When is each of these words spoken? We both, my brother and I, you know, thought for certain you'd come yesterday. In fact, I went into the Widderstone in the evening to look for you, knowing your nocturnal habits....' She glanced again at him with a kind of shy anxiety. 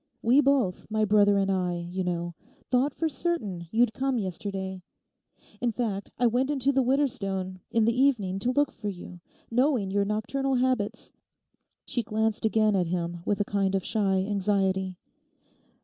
We 0.23 0.41
both, 0.41 0.87
my 0.89 1.05
brother 1.05 1.37
and 1.37 1.51
I, 1.51 1.87
you 1.91 2.03
know, 2.03 2.33
thought 2.71 2.95
for 2.95 3.07
certain 3.07 3.67
you'd 3.69 3.93
come 3.93 4.17
yesterday. 4.17 4.81
In 5.61 5.71
fact, 5.71 6.09
I 6.17 6.25
went 6.25 6.49
into 6.49 6.71
the 6.71 6.81
Widderstone 6.81 7.59
in 7.69 7.85
the 7.85 7.95
evening 8.01 8.39
to 8.39 8.51
look 8.51 8.71
for 8.71 8.89
you, 8.89 9.19
knowing 9.51 9.91
your 9.91 10.03
nocturnal 10.05 10.55
habits....' 10.55 11.11
She 11.85 12.01
glanced 12.01 12.45
again 12.45 12.75
at 12.75 12.87
him 12.87 13.19
with 13.27 13.39
a 13.41 13.45
kind 13.45 13.75
of 13.75 13.85
shy 13.85 14.25
anxiety. 14.27 14.97